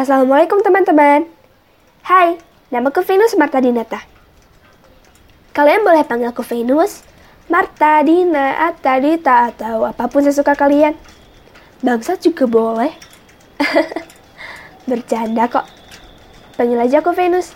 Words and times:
Assalamualaikum 0.00 0.64
teman-teman. 0.64 1.28
Hai, 2.08 2.40
namaku 2.72 3.04
Venus 3.04 3.36
Marta 3.36 3.60
Dinata. 3.60 4.00
Kalian 5.52 5.84
boleh 5.84 6.08
panggil 6.08 6.32
aku 6.32 6.40
Venus, 6.40 7.04
Marta, 7.52 8.00
Dina, 8.00 8.64
Atta, 8.64 8.96
Dita, 8.96 9.52
atau 9.52 9.84
apa 9.84 10.08
pun 10.08 10.24
sesuka 10.24 10.56
kalian. 10.56 10.96
Bangsa 11.84 12.16
juga 12.16 12.48
boleh. 12.48 12.96
Bercanda 14.88 15.44
kok. 15.52 15.68
Panggil 16.56 16.80
aja 16.80 17.04
aku 17.04 17.12
Venus. 17.12 17.52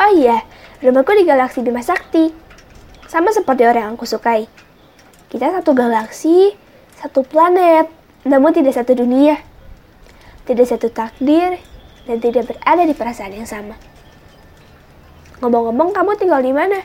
Oh 0.00 0.08
iya, 0.16 0.40
rumahku 0.80 1.12
di 1.20 1.28
galaksi 1.28 1.60
Bima 1.60 1.84
Sakti. 1.84 2.32
Sama 3.12 3.28
seperti 3.36 3.68
orang 3.68 3.92
yang 3.92 4.00
aku 4.00 4.08
sukai. 4.08 4.48
Kita 5.28 5.52
satu 5.52 5.76
galaksi, 5.76 6.56
satu 6.96 7.20
planet, 7.28 7.92
namun 8.24 8.56
tidak 8.56 8.72
satu 8.72 8.96
dunia. 8.96 9.36
Tidak 10.46 10.66
satu 10.66 10.88
takdir, 10.88 11.58
dan 12.06 12.16
tidak 12.22 12.46
berada 12.46 12.82
di 12.86 12.94
perasaan 12.94 13.34
yang 13.34 13.50
sama. 13.50 13.74
Ngomong-ngomong, 15.42 15.92
kamu 15.92 16.14
tinggal 16.16 16.40
di 16.40 16.54
mana? 16.54 16.80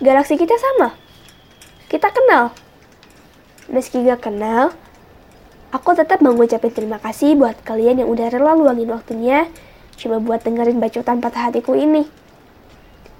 Galaksi 0.00 0.40
kita 0.40 0.56
sama. 0.56 0.96
Kita 1.86 2.08
kenal. 2.08 2.56
Meski 3.68 4.02
gak 4.02 4.26
kenal, 4.26 4.72
aku 5.70 5.94
tetap 5.94 6.18
mengucapkan 6.24 6.72
terima 6.72 6.98
kasih 6.98 7.38
buat 7.38 7.60
kalian 7.62 8.02
yang 8.02 8.08
udah 8.10 8.26
rela 8.32 8.58
luangin 8.58 8.90
waktunya 8.90 9.46
cuma 10.00 10.16
buat 10.16 10.40
dengerin 10.40 10.80
bacotan 10.80 11.20
patah 11.20 11.52
hatiku 11.52 11.76
ini. 11.76 12.08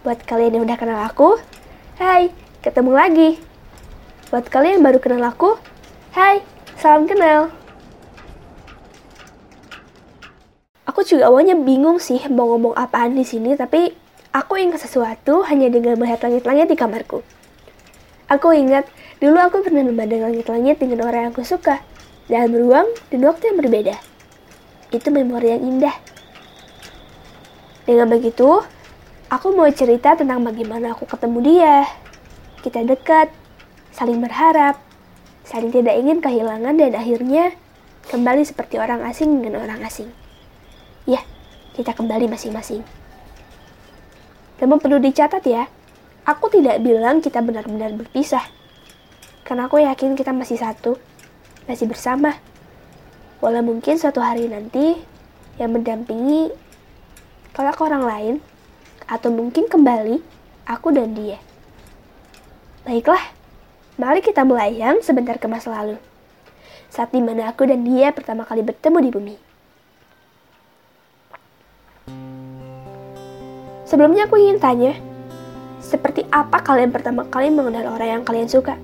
Buat 0.00 0.24
kalian 0.24 0.58
yang 0.58 0.64
udah 0.64 0.80
kenal 0.80 1.04
aku, 1.04 1.36
hai, 2.00 2.32
ketemu 2.64 2.90
lagi. 2.96 3.30
Buat 4.32 4.48
kalian 4.48 4.80
yang 4.80 4.84
baru 4.88 4.98
kenal 4.98 5.22
aku, 5.28 5.60
hai, 6.16 6.40
salam 6.80 7.04
kenal. 7.04 7.59
Aku 11.00 11.16
juga 11.16 11.32
awalnya 11.32 11.56
bingung 11.56 11.96
sih 11.96 12.20
mau 12.28 12.44
ngomong 12.52 12.76
apaan 12.76 13.16
di 13.16 13.24
sini, 13.24 13.56
tapi 13.56 13.88
aku 14.36 14.60
ingat 14.60 14.84
sesuatu 14.84 15.40
hanya 15.48 15.72
dengan 15.72 15.96
melihat 15.96 16.28
langit-langit 16.28 16.68
di 16.68 16.76
kamarku. 16.76 17.24
Aku 18.28 18.52
ingat 18.52 18.84
dulu 19.16 19.40
aku 19.40 19.64
pernah 19.64 19.80
memandang 19.80 20.28
langit-langit 20.28 20.76
dengan 20.76 21.08
orang 21.08 21.24
yang 21.24 21.32
aku 21.32 21.40
suka 21.40 21.80
dalam 22.28 22.52
ruang 22.52 22.84
dan 23.08 23.24
waktu 23.24 23.48
yang 23.48 23.56
berbeda. 23.64 23.96
Itu 24.92 25.08
memori 25.08 25.56
yang 25.56 25.64
indah. 25.64 25.96
Dengan 27.88 28.04
begitu, 28.12 28.60
aku 29.32 29.56
mau 29.56 29.72
cerita 29.72 30.20
tentang 30.20 30.44
bagaimana 30.44 30.92
aku 30.92 31.08
ketemu 31.08 31.38
dia. 31.40 31.88
Kita 32.60 32.84
dekat, 32.84 33.32
saling 33.96 34.20
berharap, 34.20 34.76
saling 35.48 35.72
tidak 35.72 35.96
ingin 35.96 36.20
kehilangan 36.20 36.76
dan 36.76 36.92
akhirnya 36.92 37.56
kembali 38.12 38.44
seperti 38.44 38.76
orang 38.76 39.00
asing 39.08 39.40
dengan 39.40 39.64
orang 39.64 39.80
asing. 39.80 40.19
Ya, 41.10 41.26
kita 41.74 41.90
kembali 41.90 42.30
masing-masing. 42.30 42.86
Namun 44.62 44.78
perlu 44.78 45.02
dicatat 45.02 45.42
ya, 45.42 45.66
aku 46.22 46.46
tidak 46.54 46.78
bilang 46.78 47.18
kita 47.18 47.42
benar-benar 47.42 47.90
berpisah. 47.98 48.46
Karena 49.42 49.66
aku 49.66 49.82
yakin 49.82 50.14
kita 50.14 50.30
masih 50.30 50.62
satu, 50.62 50.94
masih 51.66 51.90
bersama. 51.90 52.38
Walau 53.42 53.66
mungkin 53.66 53.98
suatu 53.98 54.22
hari 54.22 54.46
nanti 54.46 54.94
yang 55.58 55.74
mendampingi 55.74 56.54
kalau 57.50 57.74
ke 57.74 57.82
orang 57.82 58.04
lain, 58.06 58.34
atau 59.10 59.34
mungkin 59.34 59.66
kembali 59.66 60.22
aku 60.70 60.94
dan 60.94 61.18
dia. 61.18 61.42
Baiklah, 62.86 63.34
mari 63.98 64.22
kita 64.22 64.46
melayang 64.46 65.02
sebentar 65.02 65.34
ke 65.42 65.50
masa 65.50 65.74
lalu. 65.74 65.98
Saat 66.86 67.10
di 67.10 67.18
mana 67.18 67.50
aku 67.50 67.66
dan 67.66 67.82
dia 67.82 68.14
pertama 68.14 68.46
kali 68.46 68.62
bertemu 68.62 68.98
di 69.02 69.10
bumi. 69.10 69.49
Sebelumnya 73.90 74.30
aku 74.30 74.38
ingin 74.38 74.62
tanya, 74.62 74.94
seperti 75.82 76.22
apa 76.30 76.62
kalian 76.62 76.94
pertama 76.94 77.26
kali 77.26 77.50
mengenal 77.50 77.98
orang 77.98 78.22
yang 78.22 78.22
kalian 78.22 78.46
suka? 78.46 78.78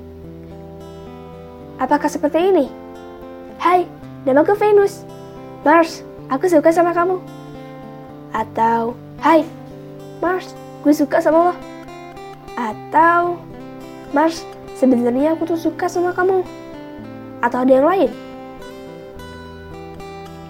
Apakah 1.78 2.10
seperti 2.10 2.50
ini? 2.50 2.66
Hai, 3.62 3.86
namaku 4.26 4.58
Venus. 4.58 5.06
Mars, 5.62 6.02
aku 6.26 6.50
suka 6.50 6.74
sama 6.74 6.90
kamu. 6.90 7.22
Atau, 8.34 8.98
hai, 9.22 9.46
Mars, 10.18 10.50
gue 10.82 10.90
suka 10.90 11.22
sama 11.22 11.38
lo. 11.38 11.54
Atau, 12.58 13.38
Mars, 14.10 14.42
sebenarnya 14.74 15.38
aku 15.38 15.46
tuh 15.54 15.70
suka 15.70 15.86
sama 15.86 16.10
kamu. 16.18 16.42
Atau 17.46 17.62
ada 17.62 17.70
yang 17.78 17.86
lain? 17.86 18.10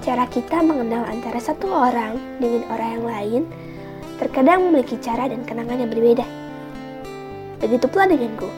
Cara 0.01 0.25
kita 0.33 0.65
mengenal 0.65 1.05
antara 1.13 1.45
satu 1.45 1.69
orang 1.69 2.17
dengan 2.41 2.65
orang 2.73 2.89
yang 2.97 3.05
lain 3.05 3.43
terkadang 4.17 4.69
memiliki 4.69 4.97
cara 5.01 5.29
dan 5.29 5.45
kenangan 5.45 5.81
yang 5.81 5.91
berbeda. 5.93 6.25
Begitu 7.61 7.87
pula 7.89 8.09
denganku. 8.09 8.49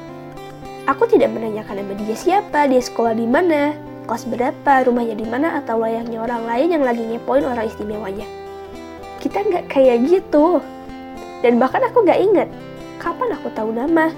Aku 0.88 1.04
tidak 1.04 1.30
menanyakan 1.36 1.84
nama 1.84 1.92
dia 2.00 2.16
siapa, 2.16 2.64
dia 2.64 2.80
sekolah 2.80 3.12
di 3.12 3.28
mana, 3.28 3.76
kelas 4.08 4.24
berapa, 4.24 4.88
rumahnya 4.88 5.20
di 5.20 5.26
mana, 5.28 5.60
atau 5.60 5.84
layaknya 5.84 6.24
orang 6.24 6.42
lain 6.48 6.68
yang 6.72 6.84
lagi 6.86 7.04
ngepoin 7.04 7.44
orang 7.44 7.68
istimewanya. 7.68 8.24
Kita 9.20 9.44
nggak 9.44 9.68
kayak 9.68 10.08
gitu. 10.08 10.64
Dan 11.44 11.60
bahkan 11.60 11.84
aku 11.84 12.02
nggak 12.02 12.20
inget 12.24 12.48
kapan 12.98 13.36
aku 13.36 13.52
tahu 13.52 13.70
nama. 13.70 14.10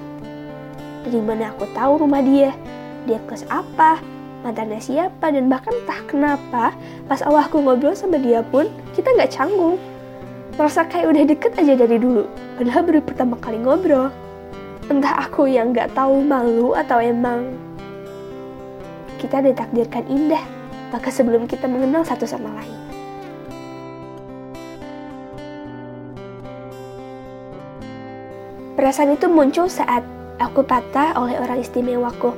Dari 1.04 1.20
mana 1.20 1.52
aku 1.52 1.66
tahu 1.74 2.06
rumah 2.06 2.22
dia, 2.22 2.54
dia 3.04 3.18
kelas 3.26 3.44
apa, 3.50 3.98
mantannya 4.46 4.78
siapa, 4.78 5.32
dan 5.32 5.48
bahkan 5.50 5.72
entah 5.74 6.00
kenapa 6.06 6.76
pas 7.08 7.20
awal 7.24 7.44
aku 7.44 7.60
ngobrol 7.60 7.96
sama 7.96 8.20
dia 8.20 8.44
pun 8.46 8.68
kita 8.92 9.10
nggak 9.16 9.32
canggung 9.32 9.80
merasa 10.58 10.86
kayak 10.86 11.06
udah 11.10 11.24
deket 11.26 11.52
aja 11.58 11.74
dari 11.74 11.98
dulu, 12.00 12.26
padahal 12.58 12.82
baru 12.86 13.00
pertama 13.04 13.36
kali 13.38 13.58
ngobrol. 13.60 14.10
Entah 14.90 15.22
aku 15.22 15.46
yang 15.46 15.70
gak 15.70 15.94
tahu 15.94 16.18
malu 16.24 16.74
atau 16.74 16.98
emang 16.98 17.54
kita 19.22 19.38
ditakdirkan 19.44 20.02
indah, 20.10 20.42
maka 20.90 21.12
sebelum 21.12 21.46
kita 21.46 21.70
mengenal 21.70 22.02
satu 22.02 22.26
sama 22.26 22.50
lain. 22.58 22.78
Perasaan 28.74 29.12
itu 29.12 29.28
muncul 29.28 29.68
saat 29.68 30.02
aku 30.40 30.64
patah 30.64 31.12
oleh 31.20 31.36
orang 31.36 31.60
istimewaku 31.60 32.32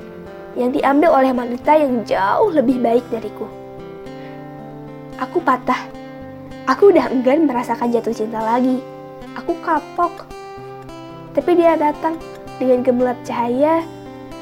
yang 0.59 0.75
diambil 0.75 1.15
oleh 1.15 1.31
wanita 1.31 1.73
yang 1.79 2.03
jauh 2.03 2.50
lebih 2.50 2.83
baik 2.83 3.06
dariku. 3.09 3.47
Aku 5.23 5.39
patah 5.39 6.02
Aku 6.71 6.95
udah 6.95 7.11
enggan 7.11 7.50
merasakan 7.50 7.91
jatuh 7.91 8.15
cinta 8.15 8.39
lagi. 8.39 8.78
Aku 9.34 9.59
kapok. 9.67 10.31
Tapi 11.34 11.59
dia 11.59 11.75
datang 11.75 12.15
dengan 12.62 12.87
gemerlap 12.87 13.19
cahaya 13.27 13.83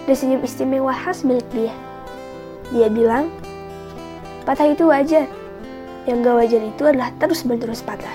dan 0.05 0.13
senyum 0.13 0.45
istimewa 0.45 0.93
khas 0.93 1.25
milik 1.25 1.47
dia. 1.49 1.73
Dia 2.77 2.93
bilang, 2.93 3.33
patah 4.45 4.69
itu 4.69 4.85
wajar. 4.85 5.25
Yang 6.05 6.17
gak 6.29 6.37
wajar 6.45 6.61
itu 6.61 6.83
adalah 6.85 7.11
terus-menerus 7.17 7.81
patah. 7.81 8.13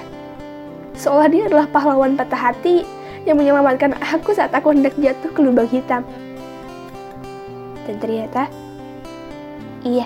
Seolah 0.93 1.25
dia 1.25 1.49
adalah 1.49 1.65
pahlawan 1.65 2.13
patah 2.13 2.53
hati 2.53 2.85
yang 3.25 3.41
menyelamatkan 3.41 3.97
aku 3.97 4.37
saat 4.37 4.53
aku 4.53 4.69
hendak 4.69 4.93
jatuh 5.01 5.33
ke 5.33 5.39
lubang 5.41 5.65
hitam. 5.65 6.05
Dan 7.89 7.97
ternyata, 7.97 8.53
iya, 9.81 10.05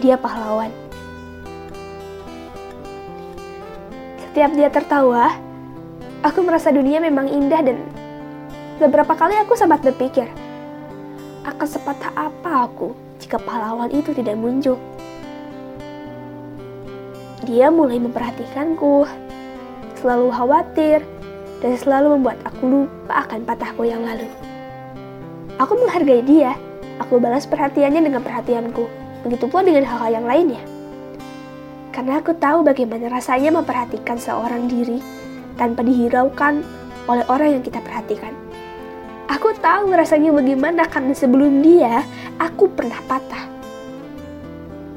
dia 0.00 0.16
pahlawan. 0.16 0.79
Setiap 4.30 4.54
dia 4.54 4.70
tertawa, 4.70 5.34
aku 6.22 6.46
merasa 6.46 6.70
dunia 6.70 7.02
memang 7.02 7.26
indah 7.26 7.66
dan 7.66 7.82
beberapa 8.78 9.18
kali 9.18 9.34
aku 9.34 9.58
sempat 9.58 9.82
berpikir, 9.82 10.30
akan 11.42 11.66
sepatah 11.66 12.14
apa 12.14 12.70
aku 12.70 12.94
jika 13.18 13.42
pahlawan 13.42 13.90
itu 13.90 14.14
tidak 14.14 14.38
muncul. 14.38 14.78
Dia 17.42 17.74
mulai 17.74 17.98
memperhatikanku, 17.98 19.02
selalu 19.98 20.30
khawatir, 20.30 21.02
dan 21.58 21.74
selalu 21.74 22.22
membuat 22.22 22.38
aku 22.46 22.86
lupa 22.86 23.26
akan 23.26 23.42
patahku 23.42 23.82
yang 23.82 24.06
lalu. 24.06 24.30
Aku 25.58 25.74
menghargai 25.74 26.22
dia, 26.22 26.54
aku 27.02 27.18
balas 27.18 27.50
perhatiannya 27.50 28.06
dengan 28.06 28.22
perhatianku. 28.22 28.86
Begitu 29.26 29.50
pula 29.50 29.66
dengan 29.66 29.82
hal-hal 29.90 30.22
yang 30.22 30.26
lainnya. 30.30 30.62
Karena 31.90 32.22
aku 32.22 32.38
tahu 32.38 32.62
bagaimana 32.62 33.10
rasanya 33.10 33.50
memperhatikan 33.50 34.14
seorang 34.14 34.70
diri 34.70 35.02
tanpa 35.58 35.82
dihiraukan 35.82 36.62
oleh 37.10 37.24
orang 37.26 37.58
yang 37.58 37.62
kita 37.66 37.82
perhatikan. 37.82 38.30
Aku 39.30 39.54
tahu 39.58 39.94
rasanya 39.94 40.34
bagaimana 40.34 40.86
karena 40.90 41.14
sebelum 41.14 41.62
dia, 41.62 42.02
aku 42.38 42.70
pernah 42.70 42.98
patah. 43.06 43.46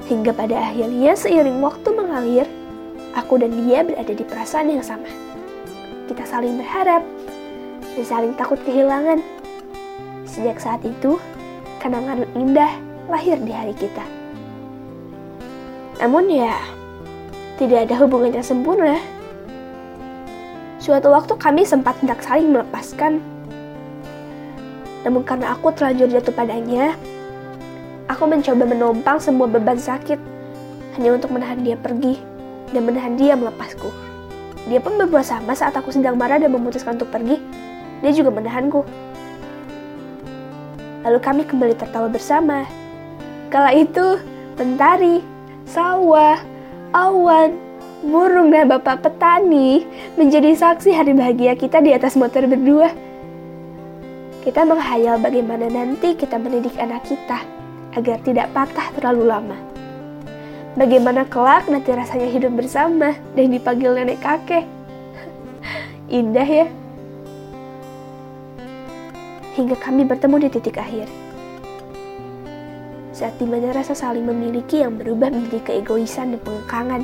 Hingga 0.10 0.34
pada 0.34 0.70
akhirnya 0.70 1.14
seiring 1.14 1.62
waktu 1.62 1.90
mengalir, 1.94 2.48
aku 3.14 3.42
dan 3.42 3.54
dia 3.66 3.86
berada 3.86 4.14
di 4.14 4.26
perasaan 4.26 4.74
yang 4.74 4.86
sama. 4.86 5.10
Kita 6.10 6.26
saling 6.26 6.58
berharap 6.58 7.06
dan 7.94 8.06
saling 8.06 8.34
takut 8.34 8.58
kehilangan. 8.66 9.22
Sejak 10.26 10.58
saat 10.58 10.82
itu, 10.82 11.22
kenangan 11.78 12.26
indah 12.34 12.74
lahir 13.10 13.38
di 13.38 13.54
hari 13.54 13.78
kita. 13.78 14.02
Namun 16.02 16.26
ya, 16.26 16.58
tidak 17.62 17.90
ada 17.90 17.96
hubungan 18.02 18.34
yang 18.34 18.46
sempurna. 18.46 18.98
Suatu 20.82 21.14
waktu 21.14 21.34
kami 21.40 21.64
sempat 21.64 21.96
hendak 22.04 22.20
saling 22.20 22.52
melepaskan. 22.52 23.24
Namun 25.08 25.24
karena 25.24 25.56
aku 25.56 25.72
terlanjur 25.72 26.12
jatuh 26.12 26.36
padanya, 26.36 26.96
aku 28.12 28.28
mencoba 28.28 28.64
menumpang 28.68 29.20
semua 29.20 29.48
beban 29.48 29.80
sakit 29.80 30.20
hanya 30.96 31.16
untuk 31.16 31.32
menahan 31.32 31.60
dia 31.64 31.80
pergi 31.80 32.20
dan 32.72 32.84
menahan 32.84 33.16
dia 33.16 33.36
melepasku. 33.36 33.92
Dia 34.68 34.80
pun 34.80 34.96
berbuat 34.96 35.28
sama 35.28 35.52
saat 35.52 35.76
aku 35.76 35.92
sedang 35.92 36.16
marah 36.16 36.40
dan 36.40 36.52
memutuskan 36.56 36.96
untuk 36.96 37.12
pergi. 37.12 37.40
Dia 38.00 38.12
juga 38.16 38.32
menahanku. 38.32 38.84
Lalu 41.04 41.20
kami 41.20 41.44
kembali 41.44 41.76
tertawa 41.76 42.08
bersama. 42.08 42.64
Kala 43.52 43.76
itu, 43.76 44.24
mentari, 44.56 45.20
sawah, 45.68 46.40
awan, 46.94 47.58
burung 48.06 48.54
dan 48.54 48.70
bapak 48.70 49.02
petani 49.02 49.84
menjadi 50.16 50.54
saksi 50.54 50.94
hari 50.94 51.18
bahagia 51.18 51.58
kita 51.58 51.82
di 51.82 51.90
atas 51.92 52.14
motor 52.14 52.46
berdua. 52.46 52.94
Kita 54.46 54.62
menghayal 54.62 55.18
bagaimana 55.18 55.68
nanti 55.68 56.14
kita 56.14 56.38
mendidik 56.38 56.78
anak 56.78 57.02
kita 57.10 57.42
agar 57.98 58.22
tidak 58.22 58.54
patah 58.54 58.94
terlalu 58.94 59.26
lama. 59.26 59.58
Bagaimana 60.74 61.26
kelak 61.26 61.70
nanti 61.70 61.94
rasanya 61.94 62.30
hidup 62.30 62.54
bersama 62.54 63.18
dan 63.34 63.46
dipanggil 63.50 63.94
nenek 63.94 64.22
kakek. 64.22 64.66
Indah 66.22 66.46
ya. 66.46 66.66
Hingga 69.54 69.78
kami 69.78 70.02
bertemu 70.06 70.36
di 70.42 70.50
titik 70.50 70.82
akhir. 70.82 71.23
Saat 73.24 73.40
di 73.40 73.48
mana 73.48 73.72
rasa 73.72 73.96
saling 73.96 74.28
memiliki 74.28 74.84
yang 74.84 75.00
berubah 75.00 75.32
menjadi 75.32 75.72
keegoisan 75.72 76.36
dan 76.36 76.44
pengekangan. 76.44 77.02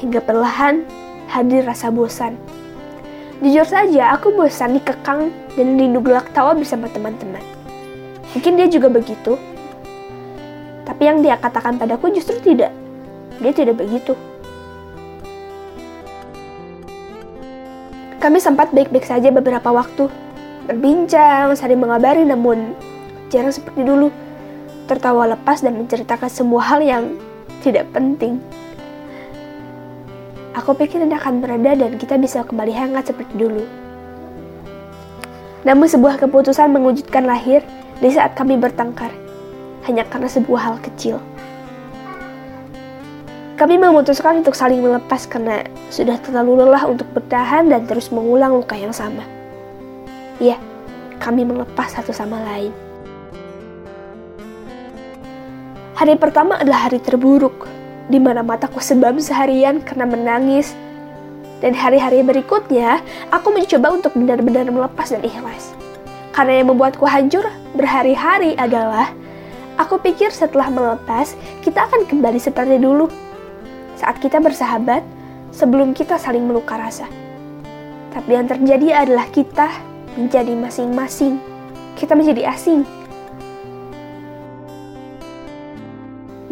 Hingga 0.00 0.24
perlahan 0.24 0.88
hadir 1.28 1.60
rasa 1.60 1.92
bosan. 1.92 2.40
Jujur 3.44 3.68
saja, 3.68 4.16
aku 4.16 4.32
bosan 4.32 4.80
dikekang 4.80 5.28
dan 5.28 5.76
rindu 5.76 6.00
gelak 6.00 6.32
tawa 6.32 6.56
bersama 6.56 6.88
teman-teman. 6.88 7.44
Mungkin 8.32 8.56
dia 8.56 8.64
juga 8.72 8.88
begitu, 8.88 9.36
tapi 10.88 11.12
yang 11.12 11.20
dia 11.20 11.36
katakan 11.36 11.76
padaku 11.76 12.16
justru 12.16 12.40
tidak. 12.40 12.72
Dia 13.44 13.52
tidak 13.52 13.76
begitu. 13.76 14.16
Kami 18.24 18.40
sempat 18.40 18.72
baik-baik 18.72 19.04
saja 19.04 19.28
beberapa 19.28 19.68
waktu. 19.68 20.08
Berbincang, 20.64 21.52
saling 21.52 21.76
mengabari 21.76 22.24
namun 22.24 22.72
jarang 23.32 23.50
seperti 23.50 23.80
dulu. 23.80 24.12
Tertawa 24.84 25.32
lepas 25.32 25.64
dan 25.64 25.80
menceritakan 25.80 26.28
semua 26.28 26.60
hal 26.60 26.84
yang 26.84 27.16
tidak 27.64 27.88
penting. 27.96 28.36
Aku 30.52 30.76
pikir 30.76 31.00
ini 31.00 31.16
akan 31.16 31.40
berada 31.40 31.72
dan 31.72 31.96
kita 31.96 32.20
bisa 32.20 32.44
kembali 32.44 32.76
hangat 32.76 33.08
seperti 33.08 33.32
dulu. 33.40 33.64
Namun 35.64 35.88
sebuah 35.88 36.20
keputusan 36.20 36.68
mengujudkan 36.68 37.24
lahir 37.24 37.64
di 38.04 38.12
saat 38.12 38.36
kami 38.36 38.60
bertengkar 38.60 39.08
hanya 39.88 40.04
karena 40.12 40.28
sebuah 40.28 40.60
hal 40.60 40.76
kecil. 40.84 41.16
Kami 43.56 43.78
memutuskan 43.78 44.42
untuk 44.42 44.58
saling 44.58 44.82
melepas 44.82 45.22
karena 45.30 45.62
sudah 45.86 46.18
terlalu 46.18 46.66
lelah 46.66 46.82
untuk 46.84 47.06
bertahan 47.14 47.70
dan 47.70 47.86
terus 47.86 48.10
mengulang 48.10 48.58
luka 48.58 48.74
yang 48.74 48.90
sama. 48.90 49.22
Ya, 50.42 50.58
kami 51.22 51.46
melepas 51.46 51.94
satu 51.94 52.10
sama 52.10 52.42
lain. 52.42 52.74
Hari 56.02 56.18
pertama 56.18 56.58
adalah 56.58 56.90
hari 56.90 56.98
terburuk, 56.98 57.70
di 58.10 58.18
mana 58.18 58.42
mataku 58.42 58.82
sebam 58.82 59.22
seharian 59.22 59.78
karena 59.78 60.02
menangis. 60.02 60.74
Dan 61.62 61.78
hari-hari 61.78 62.26
berikutnya, 62.26 62.98
aku 63.30 63.54
mencoba 63.54 63.94
untuk 63.94 64.10
benar-benar 64.18 64.66
melepas 64.66 65.14
dan 65.14 65.22
ikhlas. 65.22 65.70
Karena 66.34 66.58
yang 66.58 66.74
membuatku 66.74 67.06
hancur 67.06 67.46
berhari-hari 67.78 68.58
adalah 68.58 69.14
Aku 69.78 70.02
pikir 70.02 70.34
setelah 70.34 70.74
melepas, 70.74 71.38
kita 71.62 71.86
akan 71.86 72.10
kembali 72.10 72.42
seperti 72.42 72.82
dulu. 72.82 73.06
Saat 73.94 74.18
kita 74.18 74.42
bersahabat, 74.42 75.06
sebelum 75.54 75.94
kita 75.94 76.18
saling 76.18 76.42
meluka 76.42 76.82
rasa. 76.82 77.06
Tapi 78.10 78.34
yang 78.34 78.50
terjadi 78.50 79.06
adalah 79.06 79.30
kita 79.30 79.70
menjadi 80.18 80.50
masing-masing. 80.50 81.38
Kita 81.94 82.18
menjadi 82.18 82.50
asing. 82.50 83.01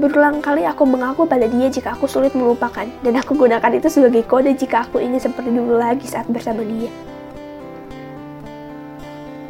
Berulang 0.00 0.40
kali 0.40 0.64
aku 0.64 0.88
mengaku 0.88 1.28
pada 1.28 1.44
dia 1.44 1.68
jika 1.68 1.92
aku 1.92 2.08
sulit 2.08 2.32
melupakan, 2.32 2.88
dan 3.04 3.14
aku 3.20 3.36
gunakan 3.36 3.68
itu 3.76 3.92
sebagai 3.92 4.24
kode 4.24 4.56
jika 4.56 4.88
aku 4.88 4.96
ingin 4.96 5.20
seperti 5.20 5.52
dulu 5.52 5.76
lagi 5.76 6.08
saat 6.08 6.24
bersama 6.24 6.64
dia. 6.64 6.88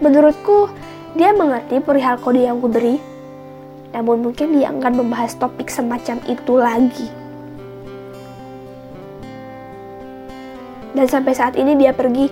Menurutku, 0.02 0.66
dia 1.14 1.30
mengerti 1.30 1.78
perihal 1.78 2.18
kode 2.18 2.42
yang 2.42 2.58
kuberi, 2.58 2.98
namun 3.94 4.26
mungkin 4.26 4.58
dia 4.58 4.74
akan 4.74 5.06
membahas 5.06 5.38
topik 5.38 5.70
semacam 5.70 6.18
itu 6.26 6.52
lagi. 6.58 7.06
Dan 10.98 11.06
sampai 11.06 11.30
saat 11.30 11.54
ini 11.54 11.78
dia 11.78 11.94
pergi, 11.94 12.26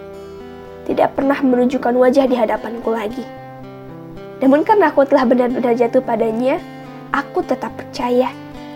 tidak 0.91 1.15
pernah 1.15 1.39
menunjukkan 1.39 1.95
wajah 1.95 2.27
di 2.27 2.35
hadapanku 2.35 2.91
lagi. 2.91 3.23
Namun 4.43 4.67
karena 4.67 4.91
aku 4.91 5.07
telah 5.07 5.23
benar-benar 5.23 5.79
jatuh 5.79 6.03
padanya, 6.03 6.59
aku 7.13 7.41
tetap 7.45 7.73
percaya 7.77 8.29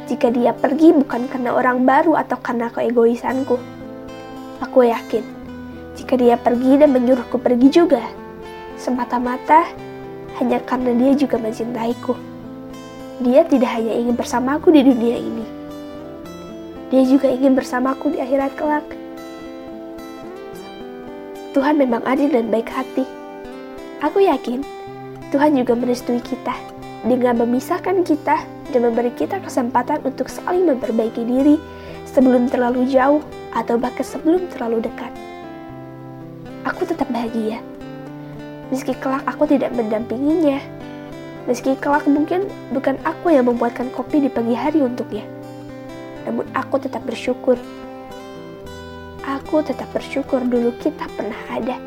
jika 0.08 0.29
dia 0.29 0.52
pergi 0.52 0.93
bukan 0.93 1.29
karena 1.31 1.55
orang 1.55 1.84
baru 1.87 2.19
atau 2.19 2.37
karena 2.40 2.69
keegoisanku. 2.73 3.56
Aku 4.62 4.87
yakin, 4.87 5.25
jika 5.99 6.14
dia 6.14 6.38
pergi 6.38 6.79
dan 6.79 6.94
menyuruhku 6.94 7.40
pergi 7.40 7.69
juga, 7.70 8.02
semata-mata 8.79 9.67
hanya 10.38 10.62
karena 10.62 10.94
dia 10.94 11.12
juga 11.19 11.37
mencintaiku. 11.38 12.14
Dia 13.23 13.46
tidak 13.46 13.70
hanya 13.75 13.94
ingin 13.94 14.17
bersamaku 14.19 14.75
di 14.75 14.82
dunia 14.82 15.17
ini, 15.19 15.46
dia 16.90 17.02
juga 17.06 17.31
ingin 17.31 17.55
bersamaku 17.55 18.17
di 18.17 18.19
akhirat 18.19 18.52
kelak. 18.58 18.87
Tuhan 21.52 21.76
memang 21.76 22.00
adil 22.08 22.32
dan 22.32 22.49
baik 22.49 22.73
hati. 22.73 23.05
Aku 24.00 24.25
yakin 24.25 24.64
Tuhan 25.31 25.52
juga 25.55 25.76
merestui 25.76 26.19
kita 26.19 26.71
dengan 27.03 27.43
memisahkan 27.43 28.06
kita 28.06 28.47
dan 28.47 28.81
memberi 28.81 29.11
kita 29.15 29.43
kesempatan 29.43 30.03
untuk 30.06 30.31
saling 30.31 30.67
memperbaiki 30.67 31.23
diri 31.27 31.56
sebelum 32.06 32.47
terlalu 32.47 32.87
jauh 32.87 33.23
atau 33.53 33.77
bahkan 33.77 34.06
sebelum 34.06 34.47
terlalu 34.53 34.85
dekat. 34.85 35.11
Aku 36.63 36.87
tetap 36.87 37.11
bahagia. 37.11 37.59
Meski 38.71 38.94
kelak 38.97 39.27
aku 39.27 39.44
tidak 39.51 39.75
mendampinginya, 39.75 40.63
Meski 41.43 41.75
kelak 41.75 42.06
mungkin 42.06 42.47
bukan 42.71 42.94
aku 43.03 43.35
yang 43.35 43.51
membuatkan 43.51 43.91
kopi 43.91 44.23
di 44.23 44.31
pagi 44.31 44.55
hari 44.55 44.79
untuknya. 44.79 45.27
Namun 46.23 46.47
aku 46.55 46.79
tetap 46.79 47.03
bersyukur. 47.03 47.59
Aku 49.27 49.59
tetap 49.67 49.91
bersyukur 49.91 50.39
dulu 50.47 50.71
kita 50.79 51.11
pernah 51.19 51.39
ada. 51.51 51.82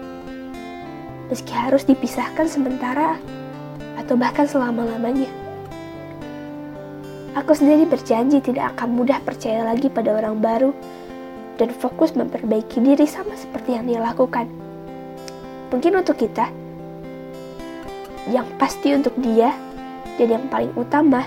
Meski 1.32 1.56
harus 1.56 1.88
dipisahkan 1.88 2.52
sementara 2.52 3.16
atau 4.06 4.14
bahkan 4.14 4.46
selama-lamanya. 4.46 5.28
Aku 7.36 7.52
sendiri 7.52 7.90
berjanji 7.90 8.40
tidak 8.40 8.78
akan 8.78 8.96
mudah 8.96 9.20
percaya 9.26 9.66
lagi 9.66 9.92
pada 9.92 10.14
orang 10.16 10.40
baru 10.40 10.72
dan 11.58 11.74
fokus 11.74 12.16
memperbaiki 12.16 12.80
diri 12.80 13.04
sama 13.04 13.34
seperti 13.36 13.76
yang 13.76 13.90
dia 13.90 14.00
lakukan. 14.00 14.48
Mungkin 15.74 16.00
untuk 16.00 16.22
kita, 16.22 16.48
yang 18.32 18.46
pasti 18.56 18.94
untuk 18.94 19.12
dia 19.20 19.52
dan 20.16 20.28
yang 20.32 20.46
paling 20.48 20.72
utama 20.78 21.26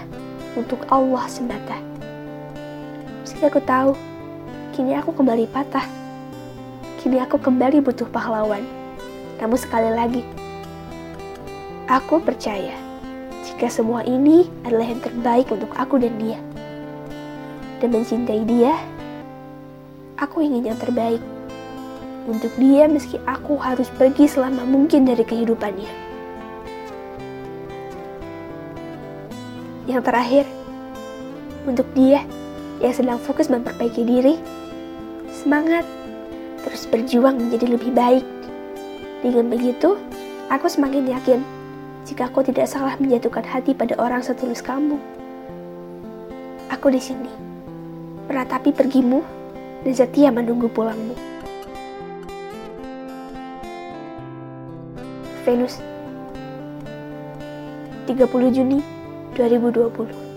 untuk 0.56 0.80
Allah 0.88 1.26
semata. 1.28 1.76
Meski 3.22 3.44
aku 3.44 3.60
tahu, 3.60 3.92
kini 4.72 4.96
aku 4.96 5.12
kembali 5.12 5.44
patah. 5.50 5.84
Kini 6.98 7.20
aku 7.20 7.36
kembali 7.38 7.84
butuh 7.84 8.08
pahlawan. 8.08 8.64
Namun 9.38 9.58
sekali 9.60 9.92
lagi, 9.92 10.22
aku 11.88 12.20
percaya 12.20 12.76
jika 13.48 13.72
semua 13.72 14.04
ini 14.04 14.44
adalah 14.68 14.84
yang 14.84 15.00
terbaik 15.00 15.48
untuk 15.48 15.72
aku 15.74 15.96
dan 15.96 16.14
dia. 16.20 16.36
Dan 17.80 17.96
mencintai 17.96 18.44
dia, 18.44 18.76
aku 20.20 20.44
ingin 20.44 20.68
yang 20.68 20.78
terbaik. 20.78 21.18
Untuk 22.28 22.52
dia 22.60 22.84
meski 22.84 23.16
aku 23.24 23.56
harus 23.56 23.88
pergi 23.88 24.28
selama 24.28 24.68
mungkin 24.68 25.08
dari 25.08 25.24
kehidupannya. 25.24 25.88
Yang 29.88 30.02
terakhir, 30.04 30.44
untuk 31.64 31.88
dia 31.96 32.20
yang 32.84 32.92
sedang 32.92 33.16
fokus 33.16 33.48
memperbaiki 33.48 34.04
diri, 34.04 34.36
semangat 35.32 35.88
terus 36.68 36.84
berjuang 36.84 37.40
menjadi 37.40 37.80
lebih 37.80 37.96
baik. 37.96 38.26
Dengan 39.24 39.48
begitu, 39.48 39.96
aku 40.52 40.68
semakin 40.68 41.08
yakin 41.08 41.57
jika 42.08 42.32
aku 42.32 42.40
tidak 42.40 42.64
salah 42.64 42.96
menjatuhkan 42.96 43.44
hati 43.44 43.76
pada 43.76 43.92
orang 44.00 44.24
setulus 44.24 44.64
kamu. 44.64 44.96
Aku 46.72 46.88
di 46.88 46.96
sini, 46.96 47.28
meratapi 48.32 48.72
pergimu 48.72 49.20
dan 49.84 49.92
setia 49.92 50.32
menunggu 50.32 50.72
pulangmu. 50.72 51.12
Venus, 55.44 55.84
30 58.08 58.56
Juni 58.56 58.80
2020 59.36 60.27